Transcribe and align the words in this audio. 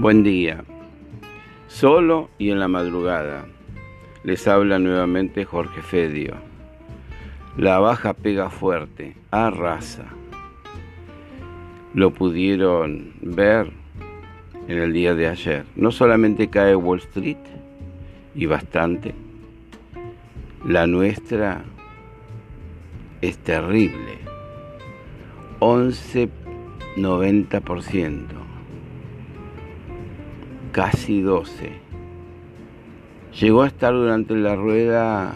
Buen 0.00 0.22
día. 0.22 0.62
Solo 1.66 2.30
y 2.38 2.50
en 2.50 2.60
la 2.60 2.68
madrugada. 2.68 3.46
Les 4.22 4.46
habla 4.46 4.78
nuevamente 4.78 5.44
Jorge 5.44 5.82
Fedio. 5.82 6.36
La 7.56 7.80
baja 7.80 8.12
pega 8.12 8.48
fuerte, 8.48 9.16
arrasa. 9.32 10.04
Lo 11.94 12.12
pudieron 12.12 13.14
ver 13.22 13.72
en 14.68 14.78
el 14.78 14.92
día 14.92 15.16
de 15.16 15.26
ayer. 15.26 15.64
No 15.74 15.90
solamente 15.90 16.48
cae 16.48 16.76
Wall 16.76 17.00
Street, 17.00 17.36
y 18.36 18.46
bastante, 18.46 19.16
la 20.64 20.86
nuestra 20.86 21.64
es 23.20 23.36
terrible. 23.38 24.18
11,90% 25.58 28.57
casi 30.72 31.20
12. 31.20 31.72
Llegó 33.40 33.62
a 33.62 33.68
estar 33.68 33.92
durante 33.92 34.34
la 34.34 34.56
rueda 34.56 35.34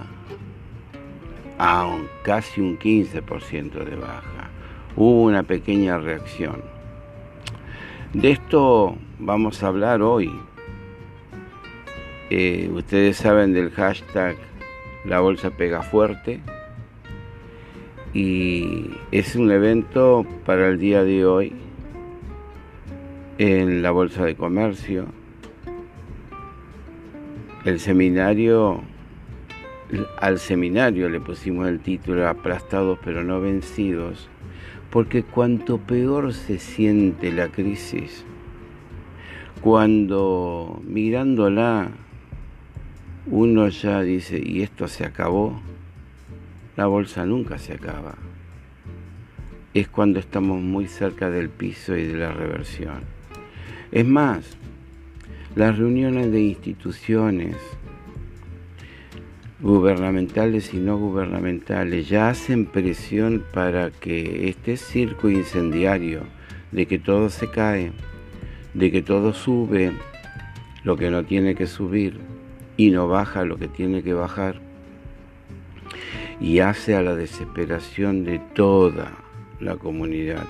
a 1.58 1.98
casi 2.22 2.60
un 2.60 2.78
15% 2.78 3.84
de 3.84 3.96
baja. 3.96 4.50
Hubo 4.96 5.22
una 5.22 5.42
pequeña 5.42 5.98
reacción. 5.98 6.62
De 8.12 8.32
esto 8.32 8.96
vamos 9.18 9.62
a 9.62 9.68
hablar 9.68 10.02
hoy. 10.02 10.30
Eh, 12.30 12.70
ustedes 12.72 13.16
saben 13.16 13.52
del 13.52 13.70
hashtag 13.70 14.36
La 15.04 15.20
Bolsa 15.20 15.50
Pega 15.50 15.82
Fuerte. 15.82 16.40
Y 18.14 18.90
es 19.10 19.36
un 19.36 19.50
evento 19.50 20.26
para 20.44 20.68
el 20.68 20.78
día 20.78 21.02
de 21.04 21.24
hoy 21.24 21.52
en 23.38 23.82
la 23.82 23.90
Bolsa 23.90 24.24
de 24.24 24.34
Comercio 24.34 25.21
el 27.64 27.78
seminario, 27.78 28.82
al 30.18 30.38
seminario 30.38 31.08
le 31.08 31.20
pusimos 31.20 31.68
el 31.68 31.80
título 31.80 32.28
Aplastados 32.28 32.98
pero 33.04 33.22
no 33.22 33.40
vencidos, 33.40 34.28
porque 34.90 35.22
cuanto 35.22 35.78
peor 35.78 36.32
se 36.34 36.58
siente 36.58 37.32
la 37.32 37.48
crisis, 37.48 38.24
cuando 39.60 40.82
mirándola 40.84 41.90
uno 43.26 43.68
ya 43.68 44.02
dice, 44.02 44.42
y 44.44 44.62
esto 44.62 44.88
se 44.88 45.04
acabó, 45.04 45.60
la 46.76 46.86
bolsa 46.86 47.24
nunca 47.24 47.58
se 47.58 47.74
acaba. 47.74 48.16
Es 49.72 49.88
cuando 49.88 50.18
estamos 50.18 50.60
muy 50.60 50.88
cerca 50.88 51.30
del 51.30 51.48
piso 51.48 51.96
y 51.96 52.06
de 52.06 52.16
la 52.16 52.32
reversión. 52.32 53.04
Es 53.92 54.04
más, 54.04 54.56
las 55.54 55.76
reuniones 55.76 56.32
de 56.32 56.40
instituciones 56.40 57.56
gubernamentales 59.60 60.72
y 60.72 60.78
no 60.78 60.96
gubernamentales 60.96 62.08
ya 62.08 62.30
hacen 62.30 62.66
presión 62.66 63.44
para 63.52 63.90
que 63.90 64.48
este 64.48 64.76
circo 64.76 65.28
incendiario 65.28 66.22
de 66.72 66.86
que 66.86 66.98
todo 66.98 67.28
se 67.28 67.48
cae, 67.50 67.92
de 68.72 68.90
que 68.90 69.02
todo 69.02 69.34
sube 69.34 69.92
lo 70.84 70.96
que 70.96 71.10
no 71.10 71.24
tiene 71.24 71.54
que 71.54 71.66
subir 71.66 72.18
y 72.78 72.90
no 72.90 73.06
baja 73.06 73.44
lo 73.44 73.58
que 73.58 73.68
tiene 73.68 74.02
que 74.02 74.14
bajar, 74.14 74.58
y 76.40 76.60
hace 76.60 76.96
a 76.96 77.02
la 77.02 77.14
desesperación 77.14 78.24
de 78.24 78.40
toda 78.54 79.12
la 79.60 79.76
comunidad 79.76 80.46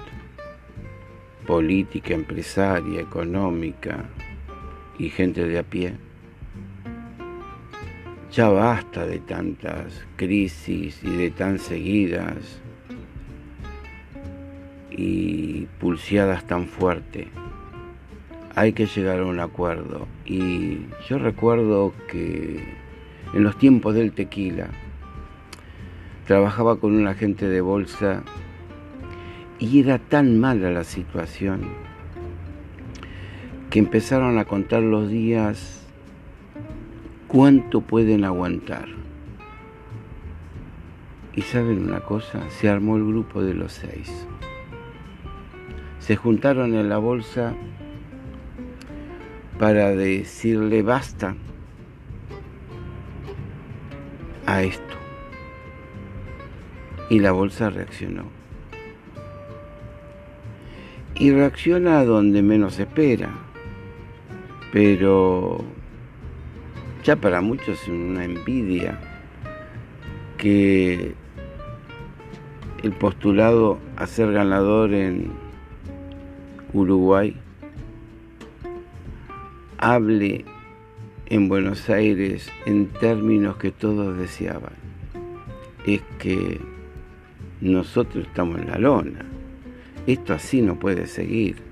política, 1.47 2.15
empresaria, 2.15 3.01
económica, 3.01 4.05
y 5.03 5.11
gente 5.11 5.45
de 5.45 5.59
a 5.59 5.65
pie. 5.65 5.95
Ya 8.31 8.49
basta 8.49 9.05
de 9.05 9.19
tantas 9.19 10.07
crisis 10.15 11.03
y 11.03 11.11
de 11.17 11.31
tan 11.33 11.59
seguidas 11.59 12.63
y 14.91 15.67
pulseadas 15.81 16.47
tan 16.47 16.69
fuerte. 16.69 17.27
Hay 18.55 18.75
que 18.75 18.87
llegar 18.87 19.19
a 19.19 19.27
un 19.27 19.41
acuerdo. 19.41 20.07
Y 20.25 20.87
yo 21.09 21.19
recuerdo 21.19 21.93
que 22.09 22.63
en 23.35 23.43
los 23.43 23.59
tiempos 23.59 23.95
del 23.95 24.13
tequila 24.13 24.69
trabajaba 26.29 26.79
con 26.79 26.95
un 26.95 27.09
agente 27.09 27.49
de 27.49 27.61
bolsa 27.61 28.23
y 29.59 29.81
era 29.81 29.99
tan 29.99 30.39
mala 30.39 30.71
la 30.71 30.85
situación 30.85 31.92
que 33.73 33.79
empezaron 33.79 34.37
a 34.37 34.45
contar 34.45 34.83
los 34.83 35.09
días 35.09 35.87
cuánto 37.27 37.81
pueden 37.81 38.23
aguantar. 38.23 38.87
Y 41.33 41.41
saben 41.41 41.89
una 41.89 42.01
cosa, 42.01 42.51
se 42.51 42.69
armó 42.69 42.99
el 42.99 43.07
grupo 43.07 43.43
de 43.43 43.55
los 43.55 43.73
seis. 43.73 44.27
Se 46.01 46.17
juntaron 46.17 46.75
en 46.75 46.91
la 46.91 46.99
bolsa 46.99 47.55
para 49.59 49.89
decirle 49.97 50.83
basta 50.83 51.35
a 54.45 54.63
esto. 54.65 54.97
Y 57.09 57.21
la 57.21 57.33
bolsa 57.33 57.71
reaccionó. 57.71 58.25
Y 61.15 61.31
reacciona 61.31 62.05
donde 62.05 62.43
menos 62.43 62.79
espera 62.79 63.31
pero 64.73 65.63
ya 67.05 67.17
para 67.17 67.43
muchos 67.43 67.83
es 67.83 67.89
una 67.89 68.25
envidia 68.25 68.99
que 70.39 71.15
el 72.83 72.93
postulado 72.93 73.79
a 73.97 74.07
ser 74.07 74.33
ganador 74.33 74.95
en 74.95 75.31
Uruguay 76.73 77.37
hable 79.79 80.45
en 81.27 81.49
Buenos 81.49 81.91
Aires 81.91 82.51
en 82.65 82.87
términos 82.87 83.57
que 83.57 83.73
todos 83.73 84.17
deseaban. 84.17 84.73
Es 85.87 86.01
que 86.19 86.61
nosotros 87.61 88.27
estamos 88.27 88.61
en 88.61 88.71
la 88.71 88.79
lona. 88.79 89.27
Esto 90.07 90.35
así 90.35 90.63
no 90.63 90.79
puede 90.79 91.07
seguir 91.07 91.72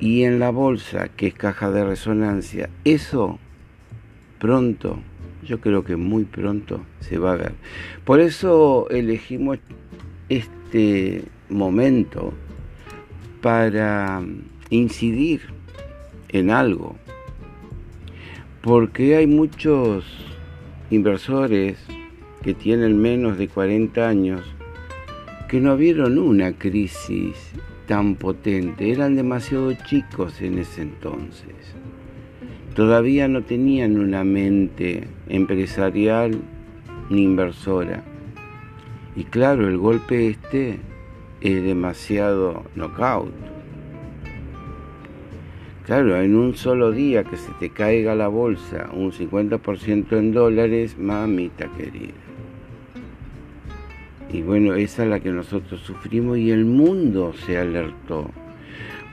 y 0.00 0.24
en 0.24 0.38
la 0.38 0.50
bolsa, 0.50 1.08
que 1.08 1.26
es 1.28 1.34
caja 1.34 1.70
de 1.70 1.84
resonancia, 1.84 2.70
eso 2.84 3.38
pronto, 4.38 4.98
yo 5.46 5.60
creo 5.60 5.84
que 5.84 5.96
muy 5.96 6.24
pronto 6.24 6.80
se 7.00 7.18
va 7.18 7.32
a 7.32 7.36
ver. 7.36 7.52
Por 8.04 8.18
eso 8.18 8.88
elegimos 8.90 9.58
este 10.30 11.24
momento 11.50 12.32
para 13.42 14.22
incidir 14.70 15.42
en 16.30 16.50
algo, 16.50 16.96
porque 18.62 19.16
hay 19.16 19.26
muchos 19.26 20.04
inversores 20.90 21.76
que 22.42 22.54
tienen 22.54 23.00
menos 23.00 23.36
de 23.36 23.48
40 23.48 24.08
años 24.08 24.40
que 25.48 25.60
no 25.60 25.76
vieron 25.76 26.16
una 26.18 26.52
crisis 26.52 27.34
tan 27.90 28.14
potente, 28.14 28.92
eran 28.92 29.16
demasiado 29.16 29.72
chicos 29.72 30.40
en 30.42 30.58
ese 30.58 30.82
entonces. 30.82 31.74
Todavía 32.76 33.26
no 33.26 33.42
tenían 33.42 33.98
una 33.98 34.22
mente 34.22 35.08
empresarial 35.28 36.40
ni 37.08 37.24
inversora. 37.24 38.04
Y 39.16 39.24
claro, 39.24 39.66
el 39.66 39.76
golpe 39.76 40.28
este 40.28 40.78
es 41.40 41.64
demasiado 41.64 42.62
knockout. 42.76 43.32
Claro, 45.84 46.16
en 46.22 46.36
un 46.36 46.54
solo 46.54 46.92
día 46.92 47.24
que 47.24 47.36
se 47.36 47.50
te 47.58 47.70
caiga 47.70 48.14
la 48.14 48.28
bolsa 48.28 48.88
un 48.92 49.10
50% 49.10 50.16
en 50.16 50.30
dólares, 50.30 50.96
mamita 50.96 51.66
querida. 51.76 52.29
Y 54.32 54.42
bueno, 54.42 54.74
esa 54.74 55.02
es 55.02 55.08
la 55.10 55.20
que 55.20 55.30
nosotros 55.30 55.80
sufrimos 55.80 56.38
y 56.38 56.50
el 56.50 56.64
mundo 56.64 57.32
se 57.32 57.58
alertó. 57.58 58.30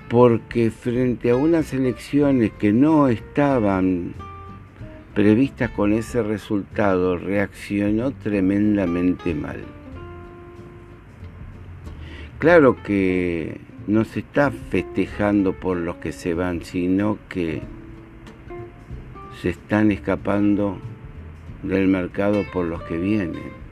Porque 0.10 0.70
frente 0.70 1.32
a 1.32 1.36
unas 1.36 1.74
elecciones 1.74 2.52
que 2.54 2.72
no 2.72 3.08
estaban 3.08 4.14
previstas 5.16 5.72
con 5.72 5.94
ese 5.94 6.22
resultado, 6.22 7.18
reaccionó 7.18 8.12
tremendamente 8.12 9.34
mal. 9.34 9.64
Claro 12.38 12.78
que 12.84 13.60
no 13.88 14.06
se 14.06 14.20
está 14.20 14.52
festejando 14.52 15.54
por 15.54 15.78
los 15.78 15.96
que 15.96 16.12
se 16.12 16.36
van, 16.36 16.64
sino 16.64 17.18
que 17.30 17.64
se 19.42 19.50
están 19.50 19.92
escapando 19.92 20.78
del 21.64 21.88
mercado 21.88 22.44
por 22.54 22.66
los 22.66 22.84
que 22.84 22.98
vienen. 22.98 23.67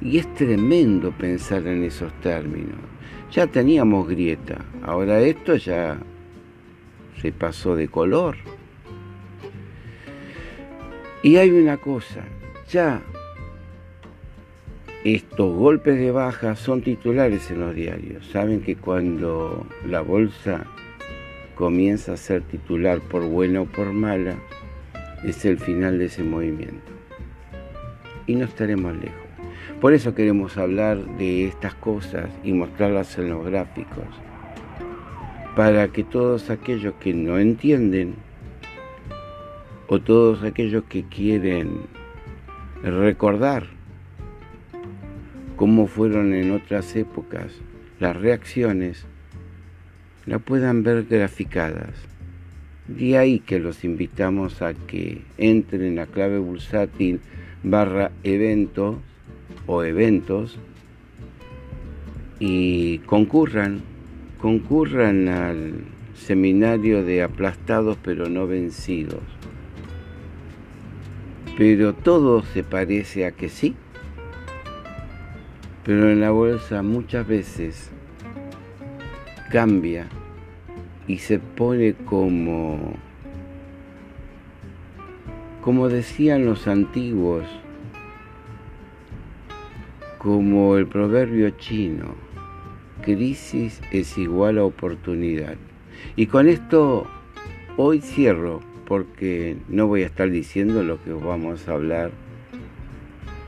Y 0.00 0.18
es 0.18 0.34
tremendo 0.34 1.12
pensar 1.12 1.66
en 1.66 1.84
esos 1.84 2.12
términos. 2.20 2.78
Ya 3.30 3.46
teníamos 3.46 4.08
grieta, 4.08 4.64
ahora 4.82 5.20
esto 5.20 5.56
ya 5.56 5.98
se 7.20 7.32
pasó 7.32 7.76
de 7.76 7.88
color. 7.88 8.36
Y 11.22 11.36
hay 11.36 11.50
una 11.50 11.76
cosa, 11.76 12.24
ya 12.68 13.02
estos 15.04 15.54
golpes 15.54 15.98
de 15.98 16.10
baja 16.10 16.56
son 16.56 16.82
titulares 16.82 17.50
en 17.50 17.60
los 17.60 17.74
diarios. 17.74 18.26
Saben 18.26 18.60
que 18.60 18.76
cuando 18.76 19.66
la 19.86 20.00
bolsa 20.00 20.66
comienza 21.54 22.14
a 22.14 22.16
ser 22.16 22.42
titular 22.42 23.00
por 23.00 23.24
buena 23.24 23.62
o 23.62 23.66
por 23.66 23.92
mala, 23.92 24.36
es 25.24 25.44
el 25.44 25.58
final 25.58 25.98
de 25.98 26.06
ese 26.06 26.22
movimiento. 26.22 26.92
Y 28.26 28.34
no 28.34 28.44
estaremos 28.44 28.94
lejos. 28.94 29.29
Por 29.80 29.94
eso 29.94 30.14
queremos 30.14 30.58
hablar 30.58 30.98
de 31.16 31.46
estas 31.46 31.74
cosas 31.74 32.28
y 32.44 32.52
mostrarlas 32.52 33.16
en 33.16 33.30
los 33.30 33.46
gráficos, 33.46 34.04
para 35.56 35.88
que 35.88 36.04
todos 36.04 36.50
aquellos 36.50 36.94
que 37.00 37.14
no 37.14 37.38
entienden 37.38 38.14
o 39.88 39.98
todos 39.98 40.42
aquellos 40.42 40.84
que 40.84 41.04
quieren 41.04 41.80
recordar 42.82 43.64
cómo 45.56 45.86
fueron 45.86 46.34
en 46.34 46.50
otras 46.50 46.94
épocas 46.94 47.46
las 47.98 48.14
reacciones, 48.16 49.06
la 50.26 50.38
puedan 50.38 50.82
ver 50.82 51.06
graficadas. 51.06 51.94
De 52.86 53.16
ahí 53.16 53.40
que 53.40 53.58
los 53.58 53.82
invitamos 53.84 54.60
a 54.60 54.74
que 54.74 55.22
entren 55.38 55.98
a 55.98 56.06
clave 56.06 56.38
bursátil 56.38 57.20
barra 57.62 58.10
eventos 58.24 58.96
o 59.70 59.84
eventos 59.84 60.58
y 62.38 62.98
concurran, 63.00 63.82
concurran 64.40 65.28
al 65.28 65.84
seminario 66.14 67.04
de 67.04 67.22
aplastados 67.22 67.96
pero 68.02 68.28
no 68.28 68.46
vencidos. 68.46 69.22
Pero 71.56 71.92
todo 71.92 72.42
se 72.42 72.62
parece 72.64 73.26
a 73.26 73.32
que 73.32 73.48
sí 73.48 73.74
pero 75.84 76.10
en 76.10 76.20
la 76.20 76.30
bolsa 76.30 76.82
muchas 76.82 77.26
veces 77.26 77.90
cambia 79.50 80.06
y 81.08 81.18
se 81.18 81.38
pone 81.38 81.94
como, 81.94 82.94
como 85.62 85.88
decían 85.88 86.44
los 86.44 86.68
antiguos, 86.68 87.44
como 90.20 90.76
el 90.76 90.86
proverbio 90.86 91.48
chino, 91.48 92.14
crisis 93.02 93.80
es 93.90 94.18
igual 94.18 94.58
a 94.58 94.64
oportunidad. 94.64 95.56
Y 96.14 96.26
con 96.26 96.46
esto 96.46 97.06
hoy 97.78 98.02
cierro 98.02 98.60
porque 98.84 99.56
no 99.68 99.86
voy 99.86 100.02
a 100.02 100.06
estar 100.06 100.30
diciendo 100.30 100.82
lo 100.82 101.02
que 101.02 101.14
vamos 101.14 101.66
a 101.66 101.72
hablar 101.72 102.10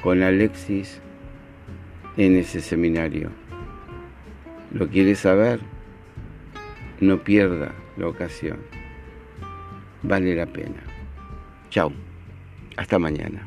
con 0.02 0.22
Alexis 0.22 1.02
en 2.16 2.36
ese 2.36 2.62
seminario. 2.62 3.28
¿Lo 4.72 4.88
quiere 4.88 5.14
saber? 5.14 5.60
No 7.00 7.22
pierda 7.22 7.74
la 7.98 8.08
ocasión. 8.08 8.56
Vale 10.02 10.34
la 10.34 10.46
pena. 10.46 10.82
Chao. 11.68 11.92
Hasta 12.78 12.98
mañana. 12.98 13.46